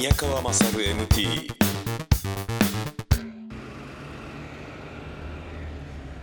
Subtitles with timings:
[0.00, 1.52] 宮川勝 MT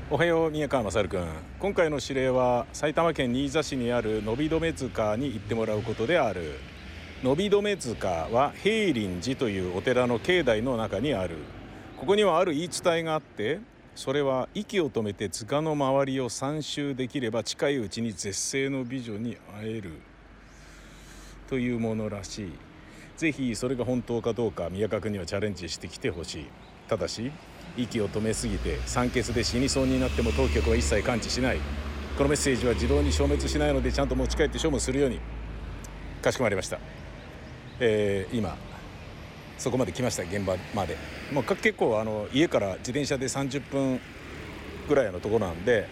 [0.09, 1.23] おはよう宮川勝君。
[1.59, 6.59] 今回の指令は埼玉県新座市にある伸び止塚に行ってもらうことである。
[7.21, 11.35] 伸び止塚は平林寺というお寺の境内の中にある。
[11.97, 13.59] ここにはある言い伝えがあって
[13.93, 19.91] それは息を止めて塚の周りを3周できれば近いうちに絶世の美女に会える。
[21.47, 22.66] というものらしい。
[23.17, 26.45] ぜひそれが本当かどうか宮川君にはチャレンジしてきてほしい。
[26.87, 27.31] ただし
[27.75, 31.57] 息を止めすぎて酸欠で死にそうになっても当局は一切感知しない。
[32.15, 35.19] このメッセージは自動に消滅しないのでちゃんと持ち帰って処分するように。
[36.21, 36.79] かしこまりました。
[37.79, 38.55] えー、今
[39.57, 40.95] そこまで来ました現場まで。
[41.31, 43.99] もう結構あの家から自転車で30分
[44.87, 45.87] ぐらいのところなんで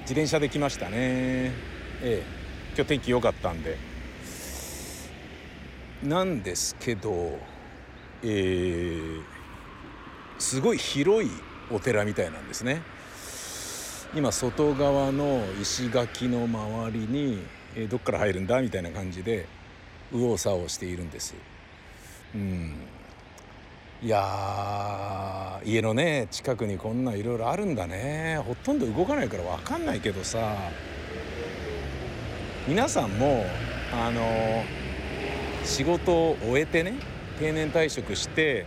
[0.00, 0.96] 自転車で来ましたね。
[0.96, 1.52] え
[2.02, 2.22] え。
[2.74, 3.89] 今日天気良かったんで。
[6.02, 7.38] なんですけど
[8.22, 9.22] えー、
[10.38, 11.30] すごい広い
[11.70, 12.82] お寺みたいなんですね。
[14.14, 17.38] 今外側の石垣の周りに、
[17.76, 19.46] えー、どっから入るんだみたいな感じで
[20.10, 21.34] 右往左往しているんです。
[22.34, 22.74] うん。
[24.02, 28.38] いや家のね近くにこんないろいろあるんだね。
[28.46, 30.56] ほとんど動かないから分かんないけどさ。
[32.68, 33.46] 皆さんも
[33.92, 34.62] あの
[35.64, 36.94] 仕事を終えてね
[37.38, 38.66] 定年退職して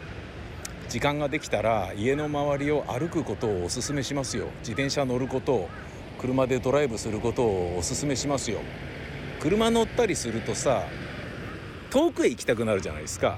[0.90, 4.48] 時間ができたら家の周りを歩くことをおすすめしますよ。
[4.60, 5.70] 自転車乗ることを
[6.20, 8.60] 車でドライブすることをおすすめしますよ。
[9.40, 10.84] 車乗ったりするとさ
[11.90, 13.38] 遠くへ行きたくなるじゃないですか、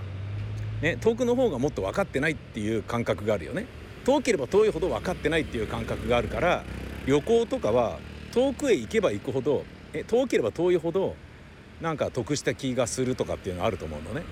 [0.81, 3.65] ね、遠くの方がもっと分かってないっていう感覚があるよね。
[4.05, 6.63] 遠ければ遠いほど分かってないっていう感覚があるから
[7.05, 7.99] 旅行とかは
[8.31, 11.15] 遠くへ行けば行くほどえ遠ければ遠いほど
[11.81, 14.23] なんか得した気がするとかっていうのあると思うのね。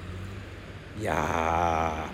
[1.00, 2.10] いや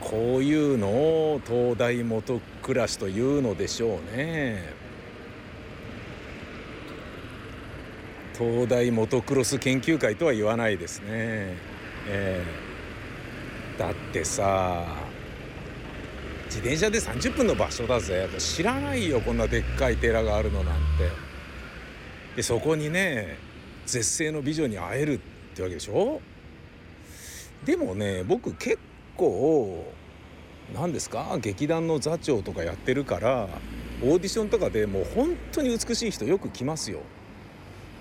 [0.00, 4.74] こういうのを東大元暮らしというのでしょうね。
[8.36, 11.58] 東大モトクロス研究会とは言わないですね、
[12.08, 14.86] えー、だってさ
[16.46, 18.28] 自転車で30分の場所だぜ。
[18.38, 21.29] 知らないよこんなでっかい寺があるのなんて。
[22.36, 23.36] でそこにね
[23.86, 25.20] 絶世の美女に会えるっ
[25.54, 26.20] てわけでしょ？
[27.64, 28.78] でもね僕結
[29.16, 29.92] 構
[30.74, 31.38] 何ですか？
[31.40, 33.48] 劇団の座長とかやってるから
[34.02, 37.00] オーディションとかでもう本当に美しい人よく来ますよ。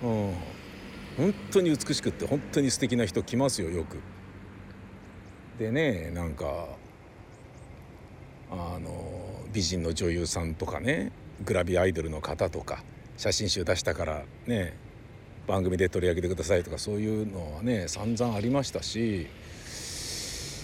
[0.03, 0.33] うん。
[1.17, 3.97] 本当に美しくって本当に素敵な人来ますよよく。
[5.57, 6.67] でねなんか
[8.51, 11.11] あの美人の女優さんとかね
[11.43, 12.83] グラビアアイドルの方とか
[13.19, 14.77] 写真集出したからね
[15.45, 19.27] 番組で取り上げてくださいとかそういうのはね散々ありましたし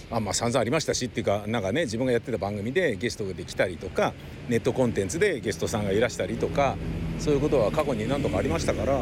[0.10, 4.14] あまあ散々ありましたしっていうかなんかね自分がやってた番組でゲストで来たりとか
[4.48, 6.78] ネットコンテンツでゲストさんがいらしたりとか
[7.20, 9.02] そういうことは過去に何度かありましたから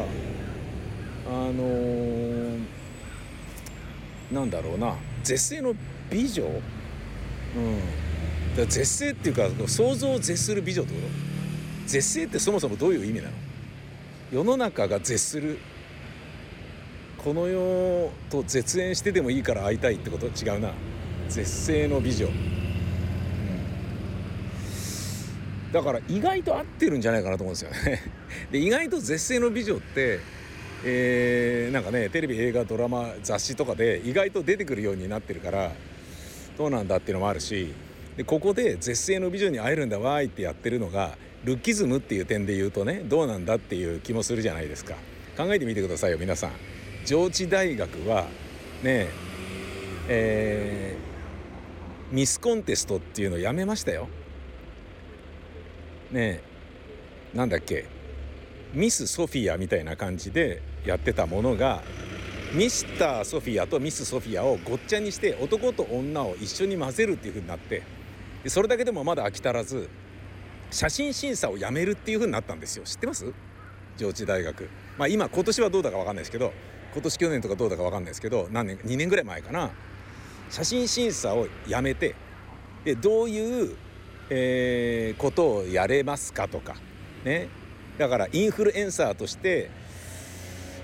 [1.28, 2.60] のー、
[4.32, 5.74] なんだろうな絶世の
[6.10, 6.42] 美女？
[6.42, 6.60] うん。
[8.56, 11.06] 絶世っていうか想像を絶する美女ってこと？
[11.86, 13.43] 絶世ってそもそもどういう意味なの？
[14.32, 15.58] 世の中が絶する。
[17.18, 20.72] この世と絶縁してでもいいから会いたいってこと違うな。
[21.28, 22.28] 絶世の美女。
[25.72, 28.02] だから意外と合ってるんじゃないかなと思うんですよね。
[28.52, 30.20] で意外と絶世の美女って
[30.86, 35.72] えー、なんかねテレビ映画ドラマ雑誌とかで意外と出てくるようになってるから
[36.58, 37.72] どうなんだっていうのもあるし
[38.18, 44.94] でここで絶世の美女に会えるんだわーいってやってるのがルッキズムっていう点で言うとねどうなんだっていう気もするじゃないですか。
[45.36, 46.50] 考えてみてくださいよ皆さん。
[47.04, 48.26] 上智大学は
[48.82, 49.08] ね
[50.08, 54.08] えー、ミスコンテストっていうのやめましたよ。
[56.10, 56.42] ね
[57.34, 57.86] えなんだっけ
[58.72, 61.82] ミス・ソフィアみたいな感じでやってたものが
[62.52, 67.82] ミスター・ソフィアとミス・ソフィアをごっちゃにして男と女を一緒に混ぜるっていう風になって
[68.46, 69.88] それだけでもまだ飽き足らず
[70.74, 72.84] 写真審査をやめるっていう風になったんですよ。
[72.84, 73.32] 知ってます？
[73.96, 74.68] 上智大学。
[74.98, 76.52] まあ今今年はどうだか分かんないですけど
[76.92, 79.70] 今年去年とかどうだか分かんないですけど何年2年ぐらい前かな。
[80.50, 82.16] 写真審査をやめて
[82.84, 83.76] でどういう
[84.30, 86.76] えー、ことをやれますかとか
[87.24, 87.48] ね。
[87.98, 89.70] だからインフルエンサーとして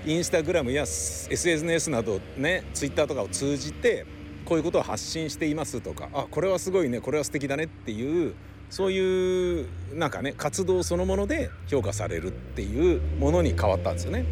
[0.05, 4.05] インスタグラムや SNS などねツイッターとかを通じて
[4.45, 8.35] こういうことを発信していますとかあこれはすごいねこれは素敵だねっていう
[8.71, 14.25] そういうなんかね活動そのもので評価されるっていうものに変わったんですよね。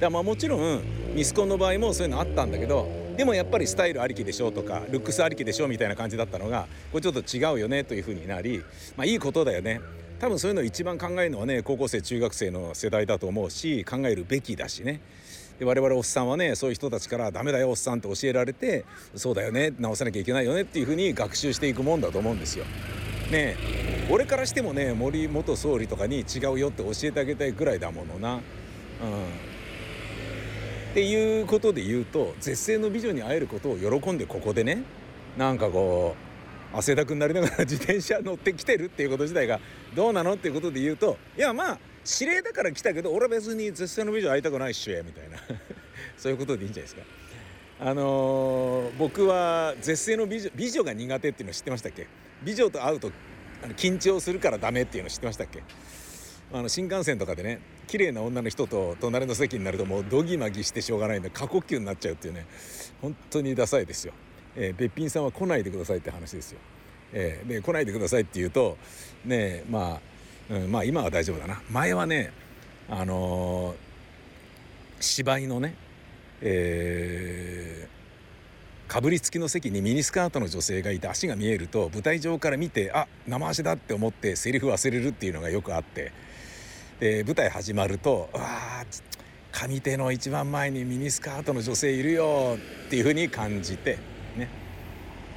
[0.00, 0.80] だまあもちろん
[1.14, 8.62] ミスコンの場合もそういうのあったんだけどでもやっぱりスタイルありきでしょうとかルックスありきでしょみたいな感じだったのがこれちょっと違うよねというふうになり
[8.96, 9.80] まあいいことだよね
[10.20, 15.00] 多分そういうのを一番考えるのはね高校生中学生の世代だと思うし考えるべきだしね
[15.58, 18.84] で我々おっさんはねそういう人たちから「ダメだよおっさん」って教えられて
[19.16, 22.64] そうだよね直さなきゃいけないよねっていうふうに学習していくもんだと思うんですよ。
[23.30, 23.56] ね
[24.10, 28.34] 俺からしてもね森元総理とかに違うよって教えてあげたいぐらいだものな。
[28.34, 28.40] うん
[30.90, 34.82] っていうことで言うと絶世の美女に会えることを喜んでここでね
[35.36, 36.16] なんかこ
[36.72, 39.60] う汗だくになりながら自転車乗ってきてるっていうこと自体が
[39.94, 41.78] どうなのっていうことで言うといやまあ
[42.20, 45.38] 指令だから来たけど俺は別に絶世の美女会いたくないっしゅみたいな
[46.16, 47.02] そういうことでいいんじゃないですか。
[47.80, 52.06] あのー、僕は絶世の美女美女が苦手っていうの知ってましたっけ？
[52.42, 53.10] 美女と会うと
[53.76, 55.62] 緊張するからダメっていうの知ってましたっけ？
[56.52, 62.46] あの新幹線とかでね綺麗な女の人と隣の席になるともうドギマギしてしょうがないんで過呼吸になっちゃうっていうね
[63.02, 64.12] 本当にダサいですよ、
[64.56, 66.58] えー、べっぴんさんは来ないでくださいって話ですよ、
[67.12, 68.78] えー、で来ないでくださいって言うと
[69.24, 70.00] ねま
[70.50, 71.60] あ、うん、まあ今は大丈夫だな。
[71.70, 72.32] 前はね
[72.88, 73.76] あのー、
[75.00, 75.74] 芝居のね
[76.40, 77.97] えー
[78.88, 86.10] かぶりつきの席にミニスカートの女性がいて足が見えると舞台上から見てあ生足だって思ってセリフ忘れるっていうのがよくあって。
[86.98, 88.84] で舞台始まると「わあ
[89.52, 93.98] 上手の一番前にミニスカートの女性いるよ」っていうふうに感じて
[94.36, 94.48] ね。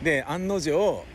[0.02, 1.06] で案の定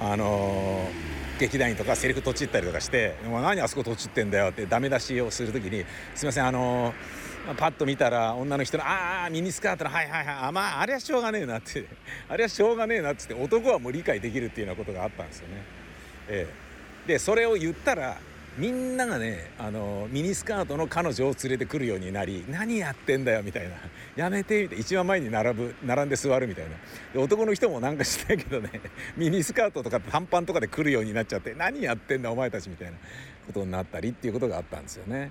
[0.00, 5.84] あのー、劇団員とかセリフとちったりとかして「何あそことちってんだよ」ってダメ出しをする時に
[6.14, 11.84] 「すいませんあのーパッと見たら女の人の「ああミニスカートのはいはいはいあまああれはしょうがねえな」って
[12.28, 15.54] あれはしょうがねえなっつ って男はもう理解できるっていうようなことがあったんですよね。
[16.28, 16.46] え
[17.06, 18.18] え、でそれを言ったら
[18.58, 23.76] みんながねあのミニスカートの彼女を連れてくるようになり「何やってんだよ」みたいな
[24.16, 26.64] 「やめて」みたいな一番前に並ぶ並んで座るみたい
[27.14, 28.70] な男の人もなんかしないけどね
[29.16, 32.98] ミニスカートとか短パンとかで来るようになっちゃって「何やってんだお前たち」みたいな
[33.46, 35.30] ことになったりっていうことがあったんですよね。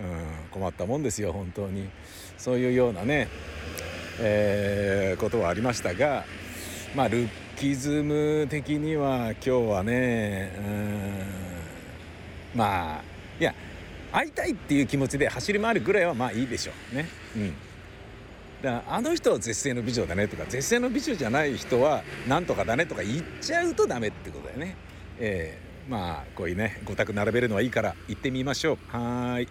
[0.00, 1.88] うん、困ったもんですよ本当に
[2.36, 3.28] そういうようなね、
[4.20, 6.24] えー、ことはありましたが
[6.94, 10.60] まあルッキズム的には今日はねう
[12.56, 13.02] んまあ
[13.38, 13.54] いや
[14.12, 17.08] 会いたいっていう気持ちで走り回るぐらいはまあいいでしょうね。
[17.36, 17.54] うん
[18.64, 24.76] だあの人は絶世の美女だねとか絶世の美女じゃない人はなんとかだねとか言っちゃうとダメってことだよね。
[25.20, 28.96] えー、まあこういうね5択並べるのはいいから行ってみましょう。
[28.96, 29.48] はい。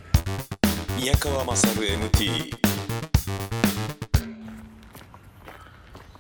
[1.00, 2.56] 宮川勝 MT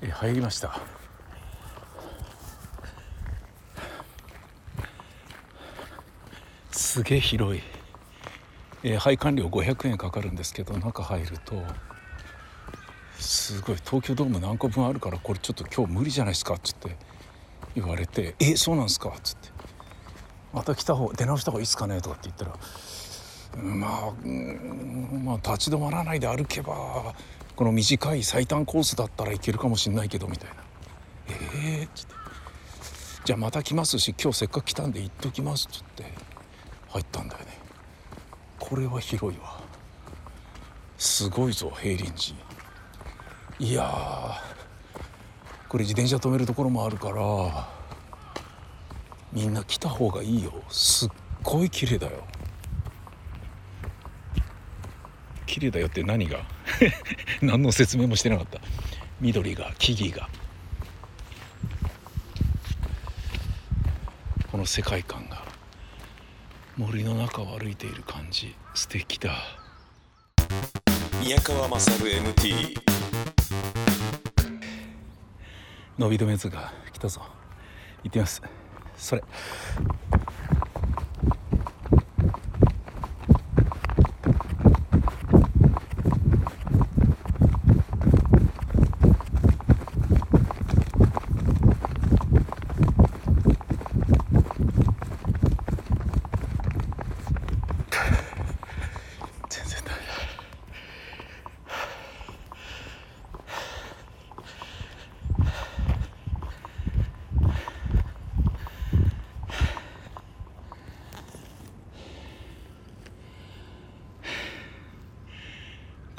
[0.01, 0.81] え入りました
[6.71, 7.61] すげえ広い、
[8.83, 11.63] えー、配管料500円かかるんですけど中入ると
[13.19, 16.55] すごい東京ドーム何個分あるからこれちょっと今日無理じゃないですか？
[16.55, 16.95] っつって
[17.75, 19.42] 言われて「えそうなんですか?」っつって
[20.53, 22.55] 「また来た方出直した方がいいっすかね?」とかって言ったら
[23.61, 24.11] まあ、
[25.23, 27.13] まあ立ち止まらないで歩けば
[27.55, 30.55] この短い最短コースだったらいけるかもしんないけどみたいな
[31.29, 32.13] 「ええー」っつって
[33.25, 36.11] 「じゃあまた来ますし今日せっかく来たんで行っときます」っつって
[36.89, 37.59] 入ったんだよね。
[38.59, 39.61] これは広いわ。
[40.97, 42.45] すごいぞ平林寺。
[43.59, 44.41] いや
[45.69, 47.67] これ自転車止めるところもあるから
[49.33, 50.53] みんな来た方がいいよ。
[50.69, 51.09] すっ
[51.41, 52.23] ごい綺麗だよ。
[55.47, 56.39] 綺麗だよって何が？
[57.41, 58.59] 何の説明もしてなかった。
[59.19, 60.29] 緑が木々が。
[64.51, 65.43] この世界観が
[66.77, 69.35] 森の中を歩いている感じ素敵だ。
[71.19, 72.77] 宮川勝 MT
[75.97, 77.21] 伸び止め図が来たぞ。
[78.03, 78.41] 行ってみます
[78.97, 79.23] それ。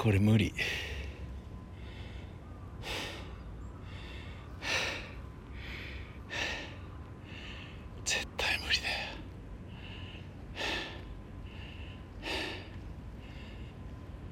[0.05, 0.53] これ無理。
[8.05, 8.95] 絶対無理だよ。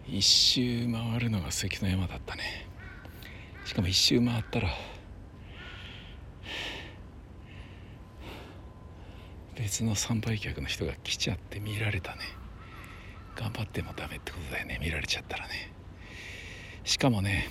[0.05, 2.67] 一周回るのが関の山だったね。
[3.65, 4.69] しかも一周回ったら
[9.55, 12.42] 別の参拝客の人が来ちゃって見られたね。
[13.53, 14.79] 張ってもダメってことだよね。
[14.81, 15.71] 見られちゃったらね。
[16.83, 17.47] しかもね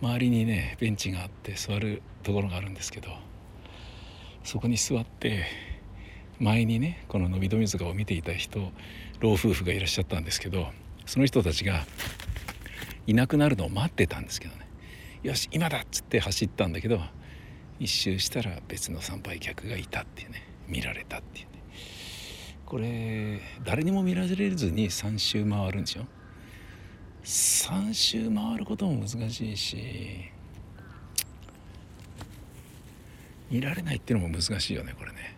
[0.00, 3.10] 周りにねベンチがあって座るところがあるんですけど
[4.44, 5.44] そこに座って
[6.38, 8.70] 前にねこの伸び止塚を見ていた人
[9.20, 10.68] 老夫婦がいらっしゃったんですけど
[11.06, 11.84] その人たちが
[13.06, 14.64] いなくなるのを待ってたんですけどね。
[15.22, 17.00] よし今だっつって走ったんだけど
[17.80, 21.53] 一周したら別の参拝客がいたっていうね見られたっていう。
[22.74, 26.06] これ誰にも見られずに3周回るんですよ。
[27.22, 29.76] 3周回ることも難しいし
[33.48, 35.36] 見られないっていうのも難しいよねこれね。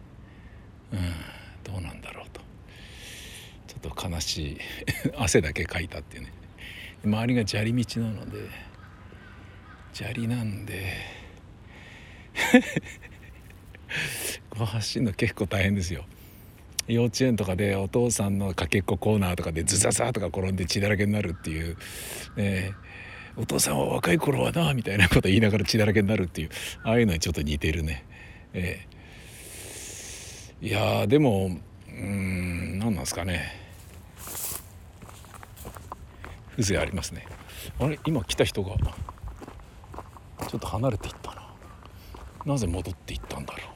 [0.94, 2.40] うんどうなんだろうと。
[3.66, 4.58] ちょっと悲しい
[5.18, 6.32] 汗だけかいたっていうね。
[7.04, 8.48] 周りが砂利道なので
[9.92, 10.90] 砂利なんで
[14.48, 16.06] こう走るの結構大変ですよ。
[16.88, 21.76] 幼稚園とかでお父さんのかけっこコーナーとかでズザザとか転んで血だらけになるっていう、
[22.36, 22.74] ね、
[23.36, 26.50] お父さんは若い頃はなみたいなこと言いながら血だらけになるっていう
[26.84, 28.04] ああいうのにちょっと似てるね。
[28.52, 31.50] えー、いやでも
[31.88, 33.52] うん何なんですかね
[36.56, 37.26] 風情ありますね。
[37.78, 38.76] あれ今来た人が
[40.48, 41.46] ちょっと離れていったな。
[42.46, 43.58] なぜ戻っていったんだろ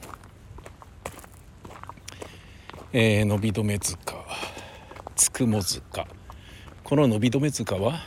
[2.93, 4.15] えー、伸び止め塚。
[5.15, 6.05] つくも塚。
[6.83, 8.01] この伸び止め塚は、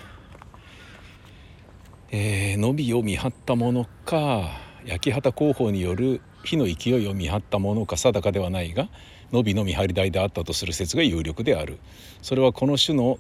[2.11, 4.51] えー、伸びを見張ったものか
[4.85, 8.91] 焼畑工法による火の勢いを見張ったものか定かではないが
[9.33, 11.79] 伸びの見張り台であったとする説が有力である。
[12.21, 13.19] それはこの種の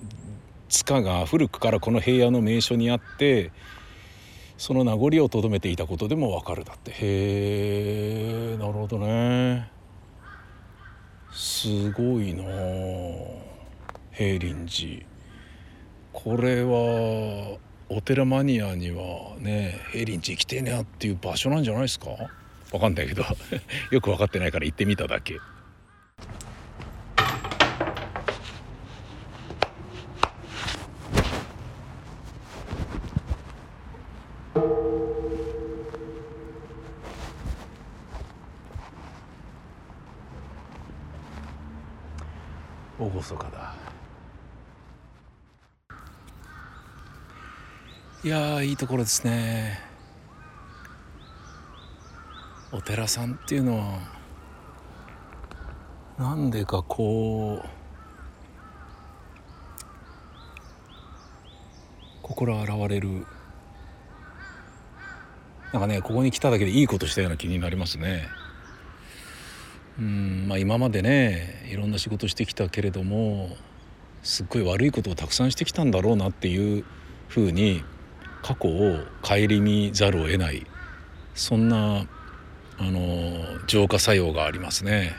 [0.68, 3.52] 塚が古くからこの平野の名所にあって
[4.58, 6.90] その名残をとどめていたことでもわかるだって。
[6.90, 9.72] へえなるほどね。
[11.34, 12.44] すごいな
[14.12, 15.06] 平林寺。
[16.12, 22.10] これはお寺マニアにはね平林寺行きてえなっていう場所なんじゃないですか？
[22.72, 23.24] わかんないけど。
[23.90, 25.38] よく分かってないから行ってみただけ。
[43.28, 43.74] 厳かだ
[48.22, 49.78] いやいいところですね。
[52.72, 53.98] お寺さんっていうのは
[56.18, 57.68] なんでかこう
[62.22, 63.26] 心洗われる。
[65.72, 68.28] なんかねここに来ただけでいいことしたような気になりますね。
[69.98, 73.56] うんまあ、今までねいろんな仕事してきたけれども
[74.22, 76.84] すっごい悪いことをたくさんしてきたんだろうなっていう
[77.28, 77.84] ふうに
[78.42, 80.66] 過去を顧みざるを得ない
[81.34, 82.06] そんな
[82.78, 85.12] あの浄化作用がありますね。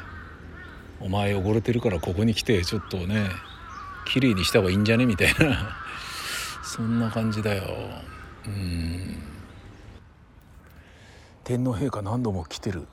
[1.00, 3.30] お前汚れてるからここに来てちょっとね
[4.06, 5.06] 綺麗にした方がいいんじゃね？
[5.06, 5.78] みたいな
[6.64, 7.64] そんな感じだよ。
[8.46, 9.18] うん
[11.44, 12.88] 天皇陛下何度も来てる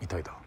[0.00, 0.39] みたいだ。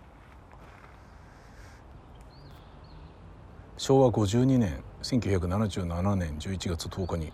[3.77, 7.33] 昭和52年1977年11月10日に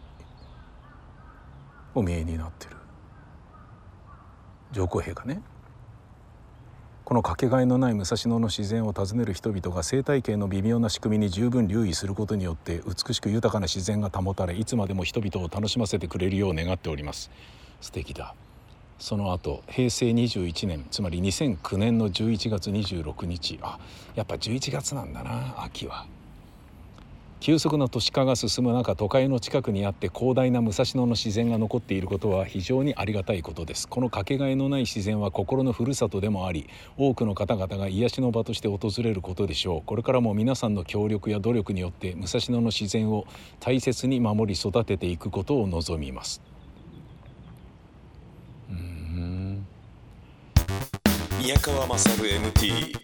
[1.93, 2.77] お見えになってる。
[4.71, 5.41] 上皇陛下ね。
[7.03, 17.31] このかけがえのない武蔵野の自然を訪ねる人々が生態系の微妙な仕組みに十分留意することによって美しく豊かな自然が保たれいつまでも人々を楽しませてくれるよう願っております。
[17.81, 18.35] 素敵だ。
[18.99, 23.59] その後平成21年つまり2009年の11月26日。
[23.61, 23.79] あ
[24.13, 26.05] やっぱ11月なんだな秋は。
[27.39, 33.87] 急速な都市化が進む中都会の近くにあって広大な武蔵野の自然が残っていることは非常にありがたいことです。
[33.87, 39.81] このかけがえのない自然は心のふるさとでもあり多くの方々が癒しの場として訪れることでしょう。
[39.85, 43.25] これからも皆さんの協力や努力によって武蔵野の自然を
[43.61, 46.41] 大切に守り育てていくことを望みます。
[48.69, 49.65] うん。
[51.39, 52.97] 宮川勝 MT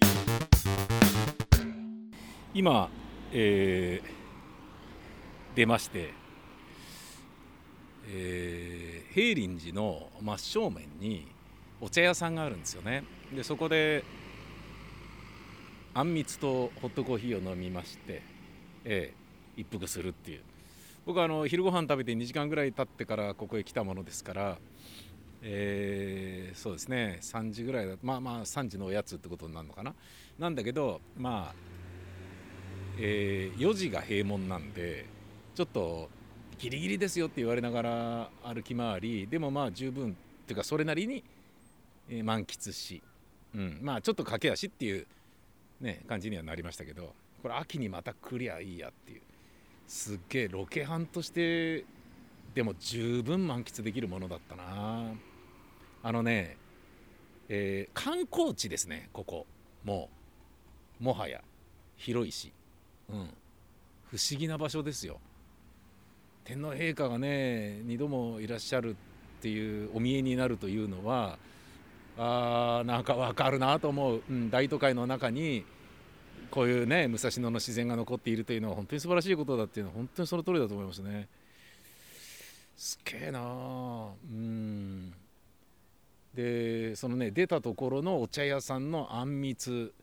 [2.53, 2.89] 今
[3.31, 4.14] えー
[5.55, 6.13] 出まして、
[8.07, 11.27] えー、平林寺の真正面に
[11.79, 13.03] お茶屋さんがあるんですよね。
[13.33, 14.03] でそこで
[15.93, 18.21] あんみつとホットコーヒーを飲みまして、
[18.83, 20.41] えー、一服するっていう。
[21.05, 24.57] 僕はあの昼ご飯食べて2時間ぐらい経ってからここへ来たものですから
[25.47, 27.19] えー、そうですね。
[27.21, 29.93] 3時ぐらいだまあまあ3時のおやつってことになるのかな。
[30.39, 31.55] なんだけどまあ、
[32.97, 35.05] えー、4時が閉門なんで
[35.55, 36.09] ちょっと
[36.59, 40.13] ギリギリですよって言われながら歩き回りでもまあ十分っ
[40.45, 41.23] ていうかそれなりに、
[42.23, 43.01] 満喫し、
[43.55, 45.07] うん、まあちょっと駆け足っていう、
[45.81, 49.21] ね、感じにはなりましたけどこれ秋にまた来りゃいいやっていう。
[49.87, 51.85] すっげえロケハンとして
[52.53, 55.13] でも十分満喫できるものだったな。
[56.03, 56.57] あのね、
[57.49, 59.45] えー、観光地ですねここ。
[59.83, 60.09] も
[60.99, 61.41] うもはや。
[61.97, 62.51] 広いし、
[63.09, 63.29] うん、
[64.11, 65.19] 不思議な場所ですよ。
[66.45, 68.95] 天皇陛下がね2度もいらっしゃるっ
[69.41, 71.39] ていうお見えになるというのは
[72.17, 75.65] あーなんかわかるなと思う、うん、大都会の中に
[76.51, 81.27] こういうね武蔵野の自然が残っているというのは本当に素晴らしいことだっていうのは本当にその通りだと思いますね。
[82.77, 85.13] すげえなうん。
[86.35, 89.93] でそのね出たところのお茶屋さんのあんみつ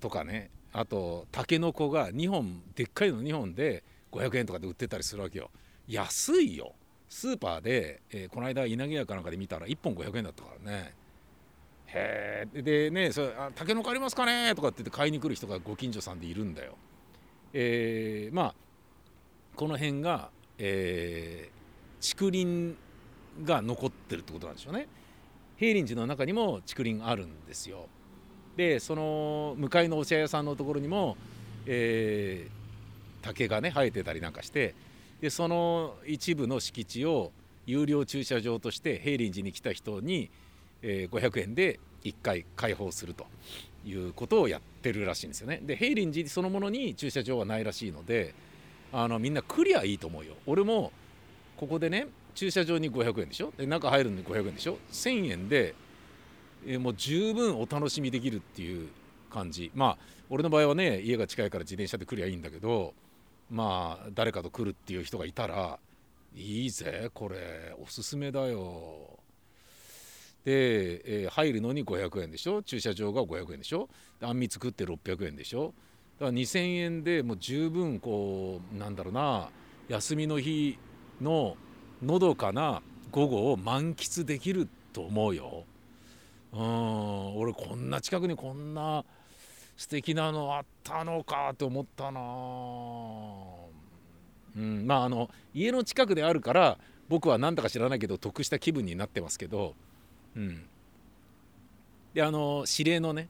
[0.00, 3.84] とかねあとたけのこが2本でっかいの2本で
[4.14, 5.50] 500円とかで売ってたりするわけよ。
[5.88, 6.74] 安いよ。
[7.08, 10.94] スーパーで、えー、この間稲毛屋かなんかで見たら1本500円だったからね。
[11.86, 16.76] へえでねそれあ「たけのこありますかね?」とかって言って買いに来る人がご近所さんでいるんだよ。
[17.52, 18.54] えー、まあ
[19.54, 22.76] この辺が、えー、竹林
[23.44, 24.88] が残ってるってことなんでしょうね。
[25.56, 27.86] 平林寺の中にも竹林あるんですよ。
[28.56, 31.16] でその向かいのお茶屋さんのところにも、
[31.66, 32.63] えー、
[33.24, 34.74] 竹がね生えてたりなんかして
[35.22, 37.32] でその一部の敷地を
[37.66, 40.28] 有料駐車場として平林寺に来た人に、
[40.82, 43.26] え、500円で1回開放すると
[43.86, 45.60] いうことをやってるらしいんですよね。
[45.62, 48.34] で平林寺そのものに駐車場はないらしいので
[48.92, 50.34] あのみんなクリアいいと思うよ。
[50.46, 50.92] 俺も
[51.56, 53.52] ここでね駐車場に500円でしょ？
[53.56, 55.74] で中入るのに500円でしょ？1000円で、
[56.66, 58.88] え、もう十分お楽しみできるっていう
[59.30, 59.98] 感じまあ
[60.28, 62.92] 俺の場合はね家が近いから自転車で来りゃいいんだけど
[63.50, 65.78] まあ誰かと来るっていう人がいたら
[66.34, 69.18] いいぜこれおすすめだよ。
[70.44, 72.62] で、えー、入るのに500円でしょ？
[72.62, 73.88] 駐車場が500円でしょ？
[74.20, 75.72] あんみつ食って600円でしょ？
[76.20, 79.48] だから2000円でもう十分こうなんだろうな
[79.88, 80.78] 休みの日
[81.20, 81.56] の
[82.02, 85.64] のどかな午後を満喫できると思うよ。
[86.52, 89.04] うん俺こんな近くにこんな
[89.76, 92.20] 素敵なのあったのかって思ったな。
[94.56, 94.86] うん。
[94.86, 99.74] まああの家の近くであるから僕は何だか知らないけど得した気分になってますけど。
[100.36, 100.66] うん。
[102.12, 103.28] であの指令のね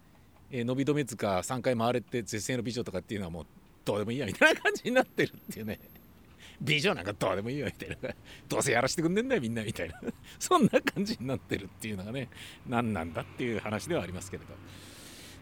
[0.50, 3.46] え、伸び止め塚3回回れて絶世の美女とかっていうのはもう
[3.84, 5.80] どうでもいいやみたいな感じになってるっていうね。
[6.60, 8.14] 美女なんかどうでもいいよみたいな。
[8.48, 10.00] どうせやらせてくんねんだよみんなみたいな。
[10.38, 12.28] そんな感じになってるっていうのがね
[12.68, 14.54] 何なんだっていう話ではありますけれど。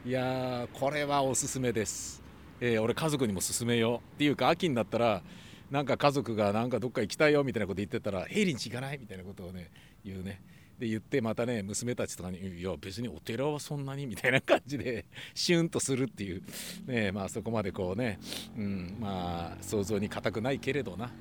[0.05, 2.21] いやこれはおすすめです、
[2.61, 5.23] えー、俺家族にも勧めようっていうか秋になったら
[5.71, 9.71] なんか家族がなんかどっか行きたいよみたいなこと言ってたら平林行かないみたいなことをね
[10.05, 10.43] 言うね。
[10.77, 16.43] で言ってまたね娘たちとかに「いや別にお寺はそんなに」みたいな感じでシュンとするっていう、
[16.87, 18.19] ね、まあそこまでこうね、
[18.59, 21.13] うん、まあ想像に難くないけれどな、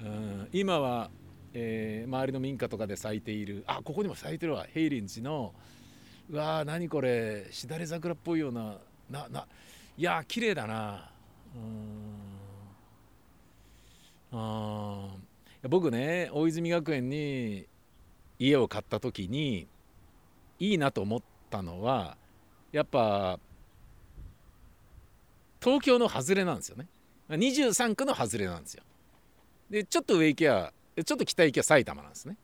[0.00, 1.12] うん、今は、
[1.54, 5.54] えー、周りの民家とかで咲いているあここにも咲いてるわ平林寺の
[6.30, 8.76] うわー何これしだれ桜っぽいような
[9.10, 9.46] なな
[9.96, 11.10] いや綺麗だな。
[11.54, 12.18] うん。
[14.30, 15.08] あ
[15.68, 17.66] 僕ね大泉学園に
[18.38, 19.66] 家を買った時に
[20.58, 22.16] いいなと思ったのは
[22.72, 23.40] やっぱ
[25.60, 26.86] 東京の外れなんですよね。
[27.30, 28.82] 23区の外れなんですよ。
[29.70, 30.72] でちょっと上行きゃ
[31.04, 32.36] ちょっと北行きゃ埼玉なんですね。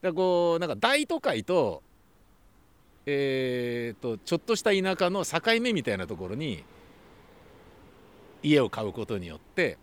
[0.00, 1.82] だこうなんか大都会と
[3.12, 6.64] えーと、ちょっとした田舎の境目みたいなところに
[8.42, 9.78] 家を買うことによって、